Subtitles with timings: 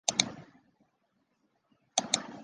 [0.03, 2.33] 越南北部也有。